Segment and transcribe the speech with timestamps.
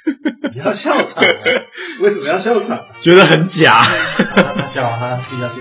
[0.52, 1.28] 你要笑场啊？
[2.00, 2.86] 为什么要笑场？
[3.02, 3.84] 觉得很假。
[4.34, 5.54] 他笑，哈自己要笑。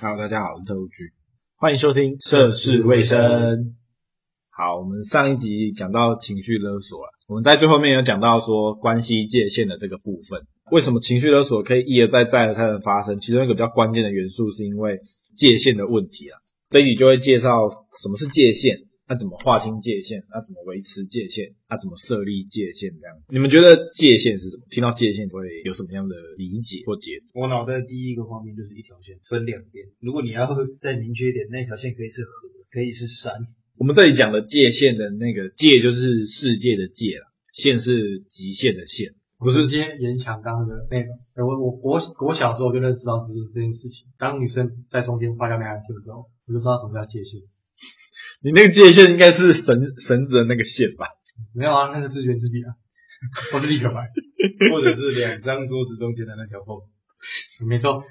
[0.00, 1.10] 好，大家好，我是特务局，
[1.58, 3.74] 欢迎收听涉世未深。
[4.56, 13.20] 好，我们上一集讲到情绪勒索了，我们在最后面有讲到说关系界限的这个部分，为什么情绪勒索可以一而再再而三的发生？
[13.20, 15.00] 其中一个比较关键的元素是因为
[15.36, 16.40] 界限的问题啊。
[16.70, 17.68] 这一集就会介绍
[18.00, 23.12] 什么是界限，那怎么划清界限，那怎么维持界限，那怎么设立界限这样。
[23.28, 24.64] 你们觉得界限是什么？
[24.70, 27.40] 听到界限会有什么样的理解或解读？
[27.44, 30.48] 我脑袋第一个画面就是一条线分两边，如果你要
[30.80, 33.52] 再明确一点，那条线可以是河，可以是山。
[33.78, 41.12] 我们这里讲的界限的那个界就是世界的界啦，限是极限的限，不是今天严强刚刚的那个。
[41.44, 47.40] 我我国国小时候就认识到这件这件事情，当女生在中间画下那条线的时候，我就知道什么叫界限。
[48.40, 49.66] 你那个界限应该是绳
[50.08, 51.12] 绳子的那个线吧？
[51.54, 52.72] 没有啊，那个是原子笔啊，
[53.52, 54.08] 或是立可白，
[54.72, 56.80] 或者是两张桌子中间的那条缝。
[57.68, 58.04] 没错，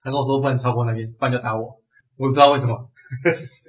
[0.00, 1.82] 他跟我说不能超过那边，不然就打我。
[2.18, 2.90] 我也不知道为什么。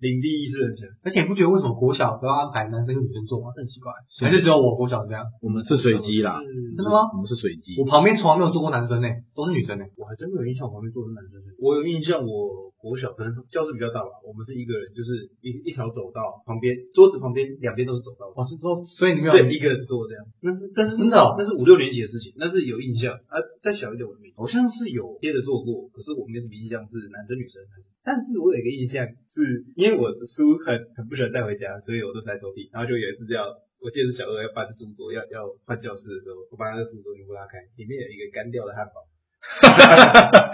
[0.00, 3.52] 领地意识很强，而且你不觉得为什么国小都要安排男生跟女生坐吗？
[3.54, 3.92] 这很奇怪，
[4.24, 5.24] 还是只有我国小这样？
[5.44, 7.12] 我们是随机啦，真的吗？
[7.12, 7.76] 我们是随机。
[7.76, 9.84] 我旁边从来没有坐过男生呢，都是女生呢。
[10.00, 11.36] 我还真没有印象，我旁边坐的是男生。
[11.60, 18.32] 我有印象，我国小可能教室比较大吧，我们是一个人，就是一一条走道，旁边桌子旁边两边都是走道。
[18.32, 20.24] 哦，是说，所以你没有一个人坐这样？
[20.40, 23.36] 那是，但是真的哦，那是五六年级的事情，那是有印象啊。
[23.60, 27.60] 再小一点我没，好像是有接着做过，可是我没什么印象是男生女生。
[28.02, 32.68] 但是我有一个印象，是因为我的书很很不喜欢带回家，所以我都塞抽屉。
[32.72, 33.44] 然后就有一次这样，
[33.80, 39.04] 我记得是小二要搬书桌，要要换教室的时候，我把那个书桌全部拉开，里面有一个干掉的汉堡。
[39.40, 40.52] 哈哈哈哈哈！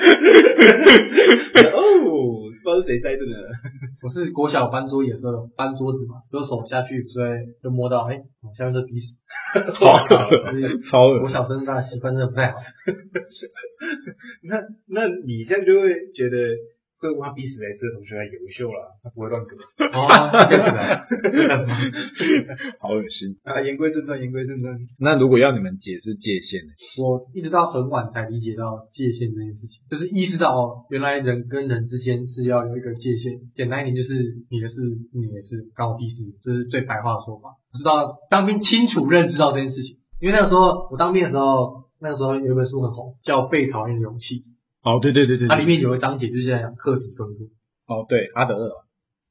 [1.74, 3.34] 哦，不知道是谁塞的呢？
[4.02, 7.30] 我是国小搬桌椅的时候搬桌子嘛，就手下去，所以
[7.62, 8.22] 就摸到，哎、欸，
[8.58, 9.14] 下面是鼻屎。
[9.54, 10.06] 超恶，
[10.90, 11.22] 超恶！
[11.22, 12.58] 我小时候那习惯真的不太好。
[14.42, 16.36] 那那你这样就会觉得。
[16.98, 19.56] 会挖鼻屎来吃的同学还优秀了，他不会乱割。
[19.92, 20.08] 哦，
[20.48, 21.04] 这样子啊，
[22.80, 23.60] 好恶心啊！
[23.60, 24.74] 言归正传，言归正传。
[24.98, 26.72] 那如果要你们解释界限呢？
[26.98, 33.40] 我一直到很晚才理解到界限这件事情，就是意识到哦，原来人跟人之间是要有一个界限。
[33.54, 34.14] 简单一点就是
[34.50, 34.80] 你的事，
[35.12, 37.50] 你的事，关我屁事，这、就是最白话的说法。
[37.72, 44.40] 我知道当兵清楚认知到这件事情，因为那个时候我当兵的时候，那个时候有一本书很红，叫《被讨厌的勇气》。
[44.86, 47.50] 哦，对对对对，它里面有个章节就是在讲课题分布。
[47.92, 48.70] 哦，对，阿德勒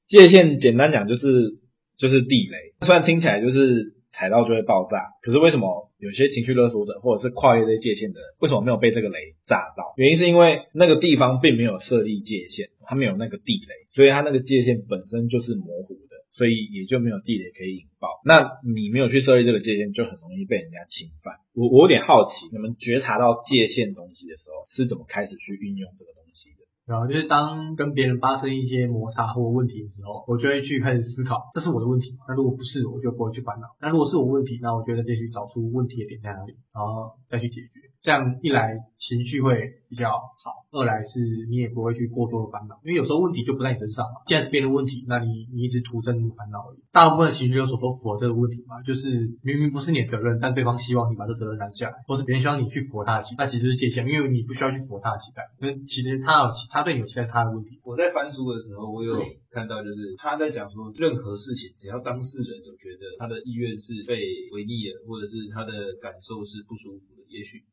[0.10, 1.58] 界限简单讲就是
[1.98, 9.18] 就是地雷，虽然听起来就是踩到就会爆炸，可是为什么有些情绪勒索者或者是跨越这些界限的人，为什么没有被这个雷
[9.48, 9.94] 炸到？
[9.96, 16.16] 原因是因为那个地方并没有设立界限，它没有那个地雷，所以它那个界限本身就是模糊的。
[16.36, 21.36] 所以也就没有地雷可以引爆，那你没有去设立这个界限，就很容易被人家侵犯。
[21.56, 26.68] 我我有点好奇，你们觉察到界限东西的时候，是怎么开始去运用这个东西的？
[26.86, 32.12] 然后就是当跟别人发生一些摩擦或问题的时候，我就会去开始思考，这是我的问题。
[32.28, 33.68] 那如果不是，我就不会去烦恼。
[33.80, 37.85] 那如果是我问题，那我觉得得去找出问题的点在哪里，然后再去解决。
[38.06, 41.18] 这样一来情绪会比较好，二来是
[41.50, 44.22] 你也不会去过多的烦恼，因为有时候问题就不在你身上嘛。
[44.28, 46.86] 既然是别人的问题，那你你一直徒增烦恼而已。
[46.94, 49.10] 大部分的情绪有所都符合这个问题嘛，就是
[49.42, 57.82] 明明不是你的责任，但对方希望你把这责任揽下来，或是别人希望你去符合他的期待，那其实是界限，因为你不需要去符合他的期待，那其实他有他对你有期待，他的问题。
[57.82, 59.18] 我在翻书的时候，我有
[59.50, 64.22] 看到就是他在讲说，任何事情只要当事人有觉得他的意愿是被
[64.54, 67.66] 违逆了，或者是他的感受是不舒服的，也许。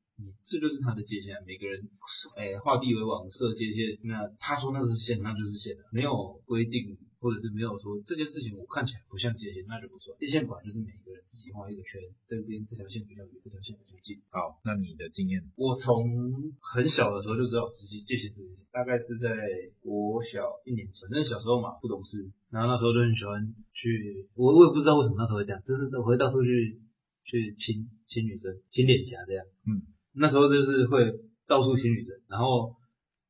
[0.44, 1.88] 这就是他的界限，每个人，
[2.36, 10.16] 诶，画地为王设界限，那他说那是线，那就是线，没有规定，或者是没有说这件事情我看起来不像界限，那就不算。
[10.18, 14.20] 界限本来就是每个人自己画一个圈，这边这条线比较远，这条线比较近。
[14.30, 15.42] 好，那你的经验？
[15.56, 19.32] 我从很小的时候就知道自己界限这件事，大概是在
[19.80, 23.42] 国小一年级，反正小时候嘛不懂事，然后那时候就很喜欢
[23.72, 26.78] 去，我我也不知道为什么那时候会这样，就是我会到处去
[27.24, 29.82] 去亲亲女生，亲脸颊这样，嗯。
[30.14, 31.10] 那时候就是会
[31.46, 32.76] 到处亲女生，然后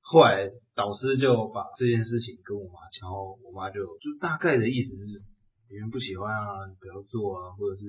[0.00, 5.02] 后来导师就把这件事情跟我妈讲，然后我妈就就大概的意思是
[5.68, 7.84] 别人不喜欢啊，不要做啊，或者是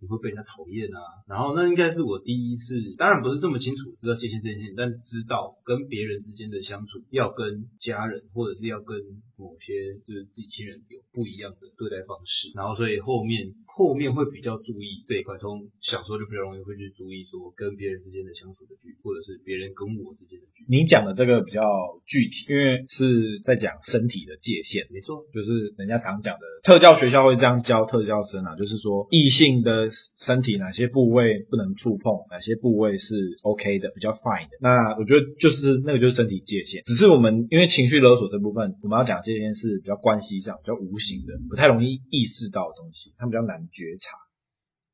[0.00, 0.98] 你会被人家讨厌啊。
[1.28, 8.98] 然后那应该是我第一次，当然不是这么清楚知道界限这件事情，但知道跟别人之间的相处要跟家人或者是要跟
[9.36, 12.50] 某些就是自己亲人有不一样的对待方式。
[12.54, 20.66] 然后所以后面后面会比较注意这一块，从小时候就比较容易会去注意说跟别人之间的相处的距离，或者是别人跟我之间的距离。
[20.68, 21.62] 你讲的这个比较
[22.06, 29.87] 具体，因为是在讲身体的界限，没错，就是人家常讲的特教学校会这样教特教生啊，就是说异性的
[30.24, 34.56] 身体哪些部位不能触碰，哪些部位是 OK 的，比较 fine 的。
[34.60, 44.16] 那我觉得就是那个就是身体界限，只是我们因为情绪勒索这部分，我们要讲这件事比较关系上比较无形的，不太容易意识到的东西，它比较难觉察。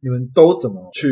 [0.01, 1.09] 你们都怎么去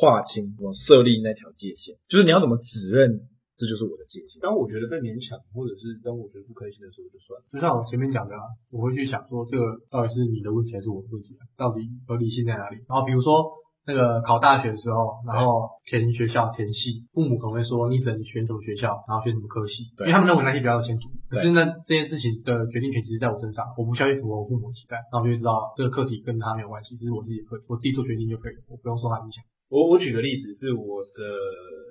[0.00, 1.96] 划清，我设立那条界限？
[2.08, 3.20] 就是你要怎么指认？
[3.62, 4.42] 这就是我的界限。
[4.42, 7.46] 当我觉得被勉强，或者是当我觉得不开心的时候，就算了。
[7.54, 8.42] 就像我前面讲的啊，
[8.74, 11.46] 我会去想说，这个到底是你的问题还是我的问题啊？
[11.54, 12.82] 到底合理性在哪里？
[12.90, 21.06] 然后比如说那个考大学的时候，然后填学校填系，父母可能会说你只能选什么学校，然后选什么科系，因为他们认为那些比较有前途。
[21.30, 29.42] 可是呢，这件事情的决定权其实在我身上，我不需要去符合我父母的期待，那我就知道这个课题跟他没有关系，这是我自己的课题，我自己做决定就可以了，我不用受他影响。
[29.72, 31.16] 我我举个例子，是我的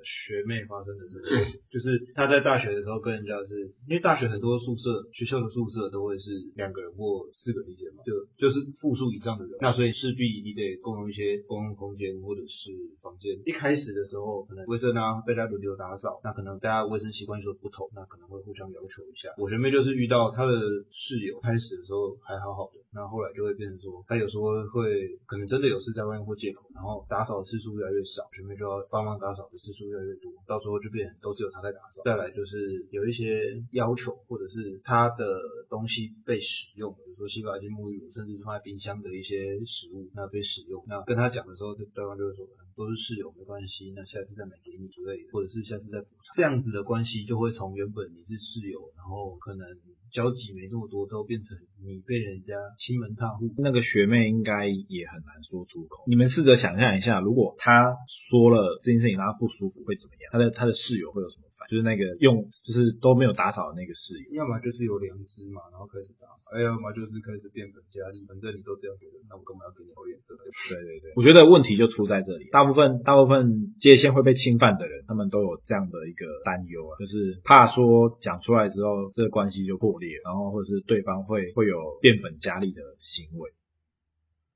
[0.05, 12.69] 学妹发生的事情，就是她在大学的时候跟人家是，因为大学很多宿舍，学校的宿舍都会是两个人或四个人一间嘛，就就是复数以上的人，那所以势必你得共用一些公共空间或者是
[13.01, 13.33] 房间。
[13.49, 19.33] 一开始的时候，可能卫生啊，大家轮流打扫，那可能大家卫生习惯有所不同，那可能会互相要求一下。
[19.41, 20.53] 我学妹就是遇到她的
[20.93, 27.70] 室友，开始的时候还好好的，那后来就会变成说，她有时候会可能真的有事在外面或借口，然后打扫的次数。
[27.75, 32.01] 越来越少，学妹就要帮忙打扫的次数越来越多，到时候就变都只有他在打扫。
[32.03, 35.25] 再来就是有一些要求，或者是他的
[35.69, 42.45] 东西被使用，比如说洗发精、沐浴乳，甚至是放在冰箱的一些食物，那被使用，那跟他讲的时候，对方就会说
[42.85, 46.33] 都是室友没关系，那下次再买给你之类的，或者是下次再补偿。
[46.33, 49.65] 这样子的关系就会从原本你是室友，然后可能。
[50.11, 53.47] 交集没那么多，都变成你被人家欺门踏户。
[53.63, 56.03] 那个学妹应该也很难说出口。
[56.05, 57.95] 你们试着想象一下，如果她
[58.27, 60.27] 说了这件事情她不舒服，会怎么样？
[60.33, 61.47] 她的她的室友会有什么？
[61.69, 70.33] 就是那个用，就是都没有打扫的那个室友，要么就是有良知嘛，然后开始打扫，哎要么就是开始变本加厉，反正你都这样觉得，那我干嘛要给你好脸色？
[70.39, 83.49] 对对对，我觉得问题就出在这里，大部分大部分界限会被侵犯的人，他们都有这样的一个担忧啊，就是怕说讲出来之后，这个关系就破裂，然后或者是对方会会有变本加厉的行为。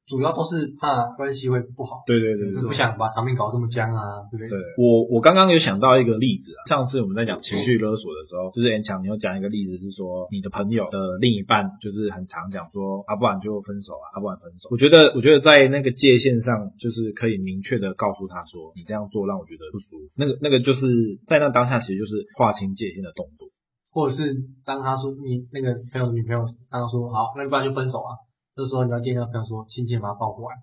[0.08, 4.50] 主要都是怕关系会不好，对对对，就是不想把场面搞这么僵啊，对不对？
[4.50, 14.70] 对，我我刚刚有想到一个例子啊，上次我们在讲情绪勒索的时候，就是严强，你有讲一个例子是说，你的朋友的另一半就是很常讲说，啊不然就分手啊，啊不然分手。
[14.70, 20.14] 我觉得我觉得在那个界限上，就是可以明确的告诉他说，你这样做让我觉得不舒服。
[20.16, 23.50] 那个那个就是在那当下，其实就是划清界限的动作，
[23.92, 28.22] 或者是当他说你那个朋友的女朋友，当他说好，那不然就分手啊。
[28.56, 30.56] 这时候你要见到朋友说，亲亲把他抱过来，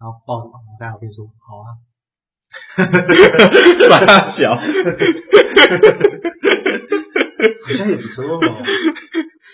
[0.00, 1.76] 然后抱着嘛，在旁边说好啊，
[3.90, 4.62] 把他小， 好
[7.76, 8.40] 像也不错哦，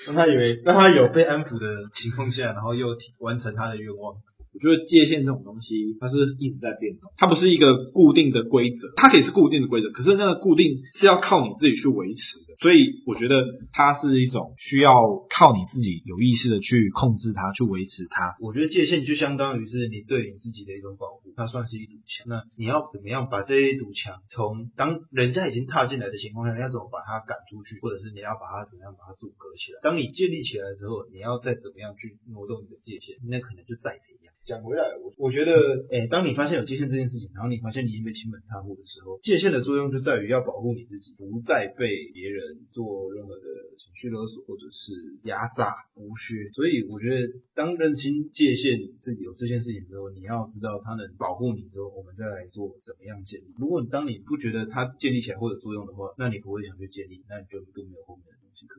[0.06, 4.14] 让他以为让他有被安抚的情况下，然后又完成他的愿望。
[4.54, 13.34] 我觉得界限这种东西，它是一直在变动，它不是一个固定的规则，它可以是固定的规则，可是那个固定是要靠你自己去维持的，所以我觉得
[13.72, 14.94] 它是一种需要
[15.28, 18.36] 靠你自己有意识的去控制它，去维持它。
[18.38, 22.30] 我觉得界限就相当于是你对你自己的一种保护，它算是一堵墙。
[22.30, 29.82] 那你要怎么样把这一堵墙从当人家已经踏进来的情况下，要怎么把它赶出去，或者是你要把它怎么样把它阻隔起来？
[29.82, 34.23] 当你建立起来之后，你要再怎么样去挪动你的界限，那可能就再培养。
[34.44, 35.56] 讲回来，我我觉得，
[35.88, 43.46] 诶，当你发现有界限这件事情，然后你发现你已经被欺门踏户的时候，界限的作用就在于要保护你自己，不再被别人做任何的
[43.80, 44.92] 情绪勒索或者是
[45.24, 46.52] 压榨、剥削。
[46.52, 53.48] 所以我觉得，当认清界限自己有这件事情之后，你要知道它能保护你之后，我们再来做怎么样建立。
[53.56, 58.76] 如果你当你不觉得它建立起来或者作用的话，那你不会想去建立，那你就更没有后面的东西可。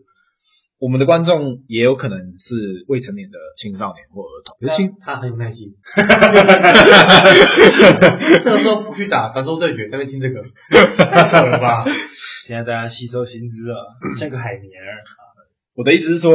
[0.78, 5.74] 我们的观众也有可能是未成年的青少年或儿童，尤其他很有耐心。
[8.44, 10.44] 这个时候不去打传说对决，在那边听这个，
[11.10, 11.86] 太扯了吧？
[12.46, 15.02] 现在大家吸收新知了，像个海绵儿。
[15.76, 16.34] 我的意思是说，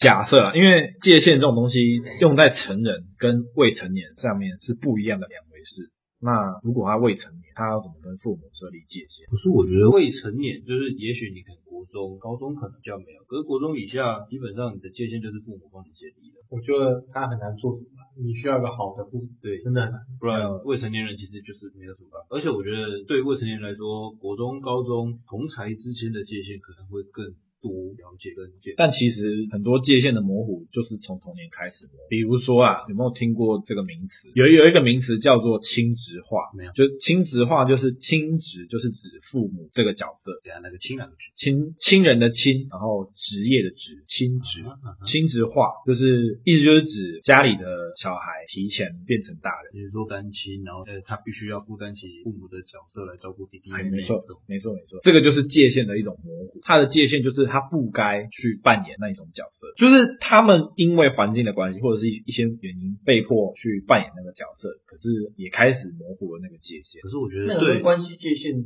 [0.00, 1.78] 假设啊，因为界限这种东西
[2.20, 5.90] 用在成人跟未成年上面是不一样的两回事。
[6.20, 9.24] 那如果他未成年，他要怎么跟父母设立界限？
[9.32, 16.44] 可是我觉得未成年，就是也许你可能国中、高中可能比较没有，可是国中以下，基本上你的界限就是父母帮你建立的。
[16.52, 20.00] 我觉得他很难做什么，你需要一个好的父母，对，真的很难。
[20.20, 22.26] 不然未成年人其实就是没有什么办法。
[22.36, 27.24] 而且我觉得对未成年人来说，国中、高中同才之间的界限可能会更。
[27.60, 32.08] 多了解跟解，但其实很多界限的模糊就是从童年开始模糊。
[32.08, 34.32] 比如说啊，有没有听过这个名词？
[34.34, 36.72] 有有一个名词叫做亲职化，没有？
[36.72, 40.40] 就亲职化就是亲职就是指父母这个角色。
[40.42, 44.64] 等下那个亲哪个亲亲人的亲，然后职业的职，亲职。
[45.04, 54.00] 亲职化就是意思就是指家里的小孩提前变成大人，比如说单亲，然后呃他必须要负担起父母的角色来照顾弟弟妹妹。
[54.00, 54.16] 没错，
[54.48, 55.00] 没错，没错。
[55.02, 57.49] 这个就是界限的一种模糊，它的界限就是。
[57.50, 67.02] 他不该去扮演那一种角色，就是他们因为环境的关系，或者是一一些原因被迫去扮演那个角色，可是也开始模糊了那个界限。
[67.02, 68.64] 可是我觉得，对关系界限，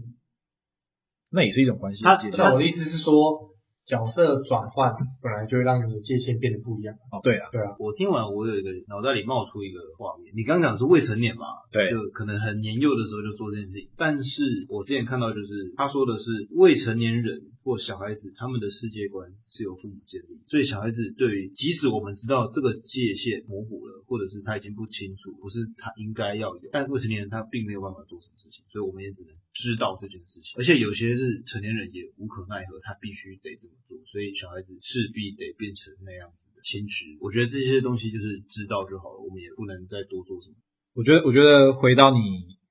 [1.33, 2.39] 那也是一种关系界限。
[2.39, 3.51] 那我的意思是说。
[3.87, 6.95] 角色转换本来就会让你的界限变得不一样。
[7.13, 7.77] 哦，对啊，对啊。
[7.79, 10.33] 我听完，我有一个脑袋里冒出一个画面。
[10.35, 11.45] 你刚刚讲是未成年嘛？
[11.71, 13.91] 对，就可能很年幼的时候就做这件事情。
[13.99, 30.53] 但是我之前看到就是他说的是未成年人或小孩子他们的世界观是由父母建立，所以小孩子对即使我们知道这个界限模糊了，或者是他已经不清楚，不是他应该要有，但未成年人他并没有办法做什么事情，所以我们也只能知道这件事情。
[30.61, 33.97] 而且有些是成年人也无可奈何，他必须得这么做。
[34.13, 40.57] 所以小孩子势必得变成那样子的亲职，我觉得这些东西就是知道就好了，我们也不能再多做什么。
[40.93, 42.21] 我觉得，我觉得回到你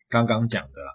[0.08, 0.92] 刚刚讲的啦，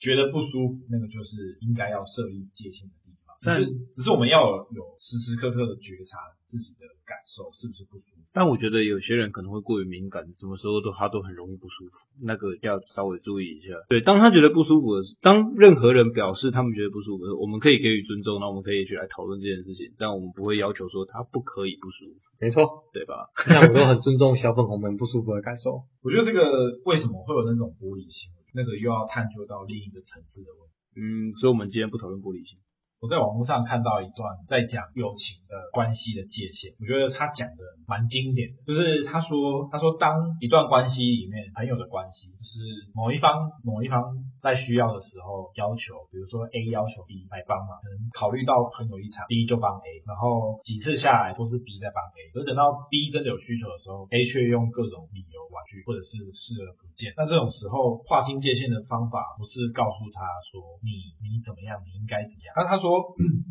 [0.00, 3.36] 觉得不舒服，那个就是应该要设立界限的地方。
[3.42, 8.20] 但是，只是我们要有，有时时刻刻的觉察自己的感受是不是不舒服。
[8.32, 11.92] 但我觉得有些人可能会过于敏感，什么时候都他都很容易不舒服，
[12.22, 13.74] 那个要稍微注意一下。
[13.88, 22.20] 对，当他觉得不舒服的时候，当任何人表示他们觉得不舒服的时候，我们可以给予尊重，那我们可以去来讨论这件事情，但我们不会要求说他不可以不舒服。
[22.38, 23.28] 没错，对吧？
[23.48, 25.82] 那我都很尊重小粉红们不舒服的感受。
[26.04, 30.74] 我觉得这个为什么会有那种玻璃心，那个又要探究到另一个层次的问题。
[30.96, 32.58] 嗯，所以我们今天不讨论玻璃心。
[33.00, 42.60] 我在网络上看到一段在讲友情的关系的界限，我觉得他讲的蛮经典的，就是他说，他说当一段关系里面朋友的关系，就是
[42.92, 44.04] 某一方某一方
[44.44, 57.16] 在需要的时候要求，比如说 A 要求 B 来帮忙，可能考虑到朋友立场，B 就帮 A，然后几次下来都是 B 在帮 A，而等到 B 真的有需求的时候，A 却用各种理由婉拒或者是视而不见。
[57.16, 60.20] 那这种时候划清界限的方法不是告诉他
[60.52, 62.89] 说你你怎么样，你应该怎么样，那他说。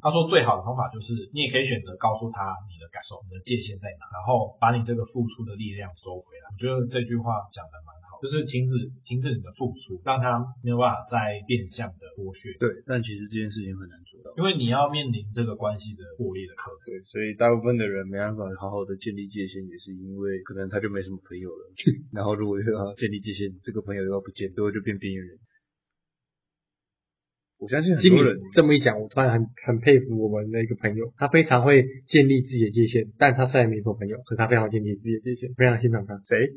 [0.02, 6.46] 他说最好的方法就是，你也可以选择告诉他你的感受，你的界限在哪，然后把你这个付出的力量收回来。
[6.52, 12.52] 我觉得这句话讲的蛮好，就是停止停止你的付出，让他没有办法再变相的剥削。
[12.60, 16.80] 对，但其实这件事情很难做到，因为你要面临这个关系的破裂的可能。
[16.88, 21.64] 对，所以大部分的人没办法好好的建立界限，也是因为可能他就没什么朋友了。
[22.16, 25.38] 然后如果又要建立界限，这个朋友又要不见，最后就变边缘人。
[27.60, 36.16] 我相信很多人这么一讲，我突然很很佩服我们的一个朋友，他非常会建立自己的界限，但他虽然没做朋友，可是他非常建立自己的界限，非常欣赏他。
[36.28, 36.50] 谁？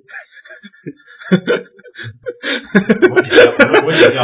[3.11, 3.43] 我剪掉，
[3.85, 4.23] 我剪掉，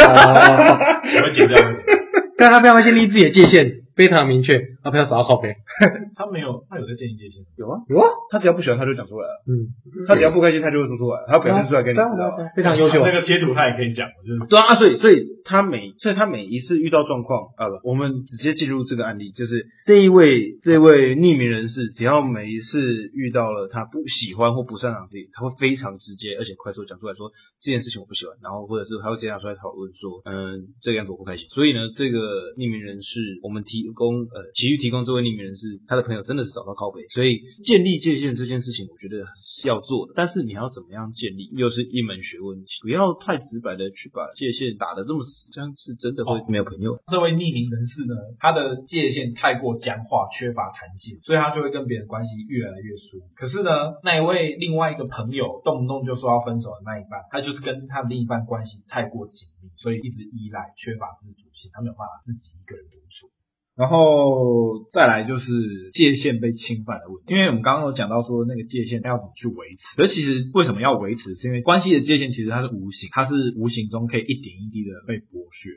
[1.26, 1.56] 我剪掉。
[2.38, 3.82] 但他非常建立自己的界限。
[3.98, 4.52] 非常明确，
[4.88, 5.52] 他不要找到靠北。
[6.16, 7.44] 他没有，他有在建立界限。
[7.56, 8.08] 有啊，有啊。
[8.32, 9.44] 他只要不喜欢，他就讲出来了。
[9.44, 9.68] 嗯，
[10.08, 11.20] 他只要不开心，他就会说出来。
[11.28, 12.32] 他表现出来给你知道。
[12.56, 13.04] 非常优秀。
[13.04, 14.40] 那个贴图他也可以讲，就是。
[14.48, 22.80] 对啊，所以所以他每所以他每一次遇到状况啊，不，我们直接进入这个案例，就是这一位这一位匿名人士，只要每一次
[23.14, 27.30] 遇到了他不喜欢或不擅长自己，他会非常直接而且快速讲出来说
[27.60, 31.46] 这件事情我不喜欢，然后或者是他会直接拿出来讨论说，嗯，这个样子我不开心。
[31.50, 34.52] 所以呢，这个匿名人士我们提供呃。
[34.54, 40.14] 急于提供这位匿名人士，他的朋友真的是找到靠北，所以建立界限这件事情，我觉得是要做的。
[40.16, 42.58] 但是你要怎么样建立，又是一门学问。
[42.82, 46.94] 不要太直白的去把界限打得这么死，这样是真的会没有朋友。
[46.94, 53.20] 哦，这位匿名人士呢，他的界限太过僵化，缺乏弹性，所以他就会跟别人关系越来越疏。
[53.34, 63.30] 可是呢，那一位另外一个朋友，动不动就说要分手的那一半，他就是跟他的另一半关系太过紧密，所以一直依赖，缺乏自主性，他没有办法自己一个人独处。
[63.78, 75.70] 然后再来就是界限被侵犯的问题，因为我们刚刚有讲到说那个界限要怎么去维持，而其实为什么要维持，是因为关系的界限其实它是无形，它是无形中可以一点一滴的被剥削。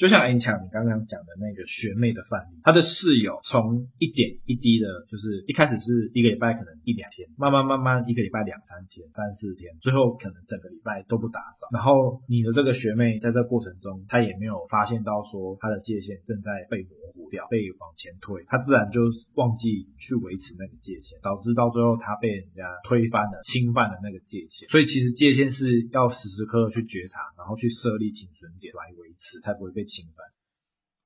[0.00, 11.68] 就像你讲你刚刚讲的那个学妹的范例，她的室友从一点一滴的，就是一开始是一个礼拜可能一两天，慢慢慢慢一个礼拜两三天、三四天，最后可能整个礼拜都不打扫。
[11.76, 19.04] 然后你的这个学妹在这过程中，她也没有发现到说她的界限正在被模糊掉、被往前推，她自然就
[19.36, 24.64] 忘记去维持那个界限，导致到最后她被人家推翻了、侵犯了那个界限。
[24.72, 30.30] 所以其实界限是要时时刻刻去觉察，然后去设立停损点来维持，才不会被侵犯。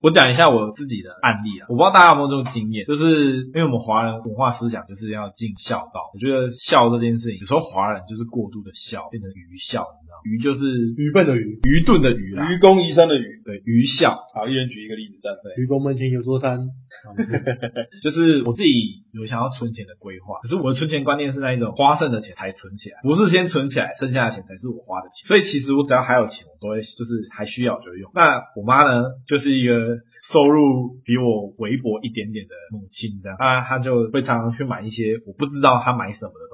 [0.05, 10.29] 我讲一下我自己的案例啊，我不知道大家有没有这种经验，就是因为我们华人文化思想就是要尽孝道，我觉得孝这件事情，有时候华人就是过度的孝，变成愚孝，你知道吗？
[10.29, 14.17] 愚就是愚笨的愚，愚钝的愚，愚公移山的愚，对，愚孝。
[14.35, 16.59] 好，一人举一个例子，对，愚公门前有座山，
[18.03, 28.11] 就是我自己有想要存钱的规划，可是我的存钱观念是那一种花剩的钱才存起来，不是先存起来，剩下的钱才是我花的钱，所以其实我只要还有钱，我都会就是还需要就会用。
[28.15, 29.99] 那我妈呢，就是一个。
[30.33, 36.54] 收入比我微薄一点点的母亲，这样，当然她就会常常去买一些我不知道她买什么的。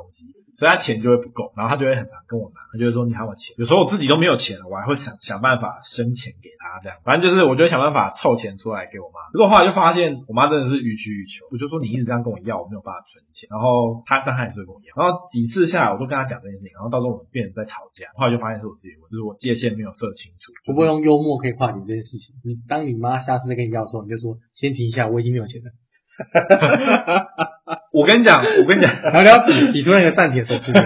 [0.61, 3.57] 所以他钱就会不够，然后他就会很常跟我拿，他就会说你还我钱。
[3.57, 9.33] 有时候我自己都没有钱了，我还会想想办法生钱给他，这样，反正就是我就会想办法凑钱出来给我妈。
[9.33, 13.49] 可是我后来就发现我妈真的是予取予求，我就说你一直这样跟我要，我没有办法存钱。
[13.49, 18.13] 然后他但他也是会跟我要，然后几次下来我都跟他讲这件事情，然后到时候我们变成在吵架。
[18.21, 20.53] 后来就发现是我自己的问题，就是我界限没有设清楚。
[20.69, 22.37] 我不会用幽默可以化解这件事情。
[22.45, 25.73] 你当你妈下次再跟你要的时候，你就说先停一下，我已经没有钱了。
[27.93, 30.73] 我跟你讲，我跟你讲，聊聊比比出那个暂停手势。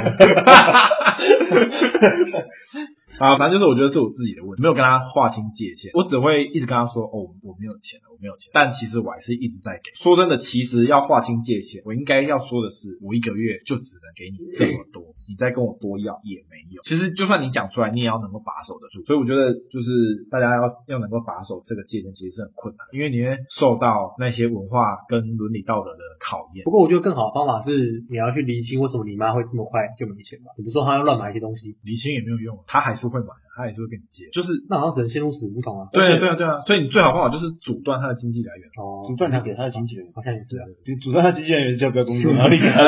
[3.19, 8.51] 啊，反正就是我觉得是我自己的问题，没有跟他划清界限，我只会一直跟他说，哦，我没有钱了，我没有钱。
[8.53, 9.95] 但其实我还是一直在给。
[10.03, 16.83] 说真的，其实要划清界限，我应该要说的是，我一个月就只能给你这么多，你再跟我多要也没有。
[16.83, 19.07] 其实就算你讲出来，你也要能够把守得住。
[19.07, 26.67] 所以我觉得就是大家要要能够把守这个界限，其实是很困难，因为你会受到那些文化跟伦理道德的考验。
[26.67, 30.51] 不过我觉得更好的方法是，你要去厘清为什么你妈会这么快就没钱吧？
[30.59, 33.04] 你不说她要乱买一些东西，厘清也没有用，她还是。
[33.05, 35.87] 不会吧，他也是会跟你借，就是那好像可能陷入死胡同啊。
[35.93, 38.67] 对啊，对啊，对啊，所以你最好方法就是阻断他的经济来源。
[38.75, 40.67] 哦，阻断他给他的经纪人，好像也是啊。
[40.85, 42.83] 你阻断他经济来源，叫不要工作，然后你给他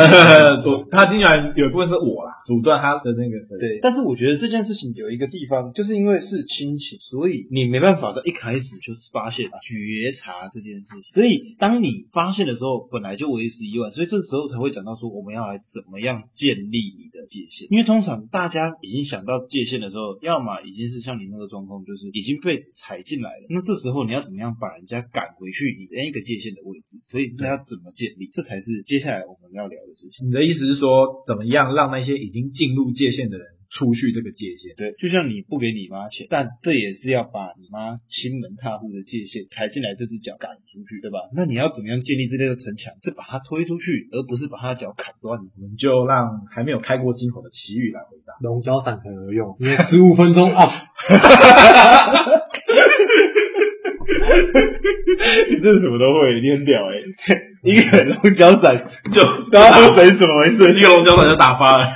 [0.66, 3.78] 阻 他经纪人有一部分是我啦，阻断他的那个对。
[3.80, 11.14] 但是我觉得这件事情有一个地方，就是因为是亲情，所以你没办法在一开始就是发现觉察这件事情。
[11.14, 17.68] 所以当你发现的时候，本来就为时已晚，所以这时候才会讲到说我们要来怎么样建立你的界限。
[17.70, 20.16] 因为通常大家已经想到界限的时候。
[20.22, 23.46] 要么已经是像你那个状况，就是已经被踩进来了。
[23.50, 26.98] 那这时候你要怎么样把人家赶回去你的那个界限的位置？
[27.04, 28.28] 所以那要怎么建立？
[28.32, 30.28] 这才是接下来我们要聊的事情。
[30.28, 33.55] 你的意思是说，怎么样让那些已经进入界限的人？
[33.70, 41.18] 出去这个界限，对，就像你不给你妈钱，但这也是要把你妈亲门踏户的界限踩进来这只脚赶出去，对吧？
[41.34, 42.94] 那你要怎么样建立这类的城墙？
[43.02, 45.38] 是把它推出去，而不是把它脚砍断。
[45.38, 48.34] 我们就让还没有开过金口的奇遇来回答。
[48.40, 50.66] 龙角散很有用，因为十五分钟啊！
[55.48, 56.94] 你这是什么都会，你很屌 哎！
[57.62, 60.78] 一个龙角散就刚刚喝水怎么回事？
[60.78, 61.88] 一个龙角散就打发了。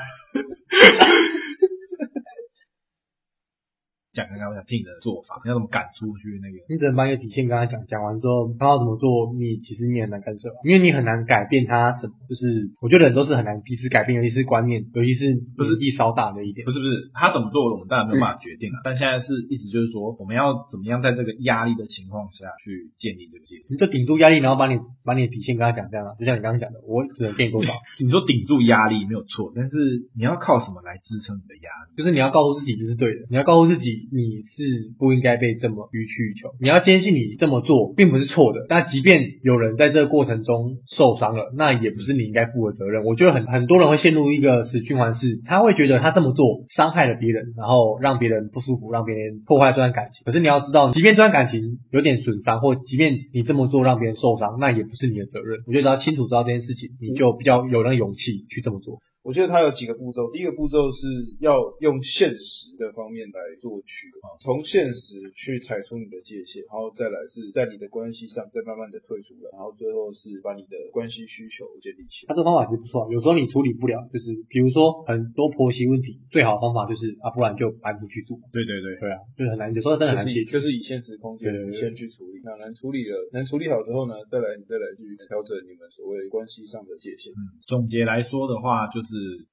[4.12, 6.58] 讲刚刚我想听你的做法，你要怎么赶出去那个？
[6.66, 12.14] 你只能把你的底线跟他讲，讲完之后他要怎么做，你其实你很难干涉，因为你很难改变他什么。
[12.28, 16.64] 就是我觉得人都是很难彼此改变，尤其是观念，尤其是不是一稍大的一点。
[16.66, 18.78] 不是不是，他怎么做，我们当然没有办法决定了。
[18.78, 23.66] 嗯、但现在是一直就是说，我们要怎么样在这个压力的情况下去建立这个界限？
[23.70, 27.70] 你就顶住压力，然后把你把你的底线跟他讲，这样啊就像你刚刚讲的，我只能给你多少？
[28.02, 31.94] 你说顶住压力没有错，但是你要靠什么来支撑你的压力？
[31.94, 33.99] 就是你要告诉自己这是对的，你要告诉自己。
[34.12, 38.66] 你是不应该被这么予取予求，你要坚信你这么做并不是错的。
[38.68, 43.04] 那即便有人在这个过程中受伤了，那也不是你应该负的责任。
[43.04, 50.22] 我觉得很很多人会陷入一个死循环式，他会觉得他这么做伤害了别人，然后让别人不舒服，让别人破坏这段感情。
[50.24, 55.60] 可是你要知道，即便这段感情有点损伤，或即便你这么做让别人受伤，那也不是你的责任。
[55.66, 58.98] 我觉得要清楚知道这件事情，你就比较有那个勇气去这么做。
[59.22, 61.04] 我觉得它有几个步骤，第一个步骤是
[61.40, 72.32] 要用现实的方面来做区啊，从现实去踩出你的界限，然后再来是在你的关系上再慢慢的退出来，然后最后是把你的关系需求建立起来。
[72.32, 78.40] 他这个方法其实不错，有时候你处理不了，就是比如说很多婆媳问题，最好的方法就是啊，不然就搬出去住。
[78.48, 87.36] 对对对，对啊，就是很难，有时候真的很难解决，就是以现实空间你先去处理，那能处理了，能处理好之后呢，再来你再来去调整你们所谓关系上的界限。
[87.36, 89.09] 嗯，总结来说的话就是。
[89.10, 89.46] 是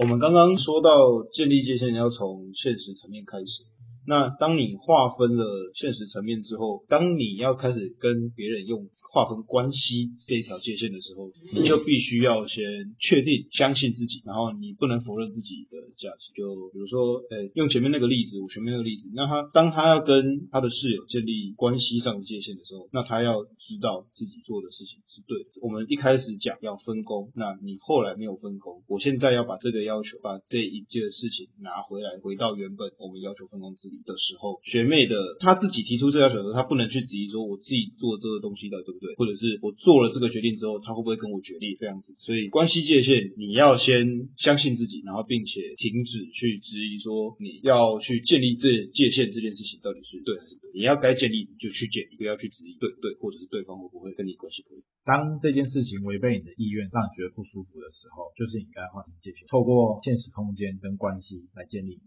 [0.00, 3.62] 我们刚刚说到建立界限要从现实层面开始，
[4.06, 8.88] 那当你划分了现实层面之后，当你要开始跟别人用。
[9.16, 16.36] 划分关系这一条界限的时候，你就必须要先确定、相信自己，然后你不能否认自己的价值。
[16.36, 25.48] 就比如说，呃，用前面那个例子，我前面那个例子，那他当他要跟他的室友建立关系上的界限的时候，那他要知道自己做的事情是对的。
[25.62, 39.05] 我们一开始讲要分工，那你后来没有分工，我现在要把这个要求，把这一件事情拿回来，回到原本我们要求分工制的时候，学妹的她自己提出这要求的时候，他不能去质疑说我自己做这个东西的对不对？
[39.16, 42.16] 或者是我做了这个决定之后，他会不会跟我决裂这样子？
[42.18, 50.70] 所以关系界限，你要先相信自己，然后并且停止去质疑说你要去建立这界限这件事情到底是对还是对？
[50.74, 54.82] 你要该建立就去建立，不要去质疑对对，或者是对方会不会跟你关系不对。
[55.04, 62.00] 当这件事情违背你的意愿，让你觉得不舒服的时候，就是你该划清界限，透过现实空间跟关系来建立。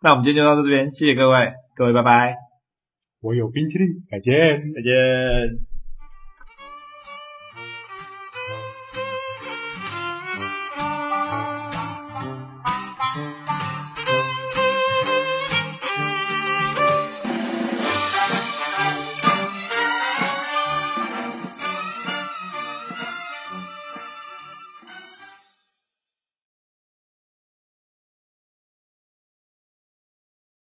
[0.00, 2.36] 那我们今天就到这边，谢谢各位，各位拜拜。
[3.20, 4.32] 我有冰淇淋，再见，
[4.72, 5.77] 再见。